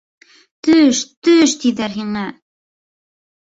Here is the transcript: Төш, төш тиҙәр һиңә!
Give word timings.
Төш, 0.67 1.03
төш 1.29 1.55
тиҙәр 1.67 1.95
һиңә! 2.01 2.27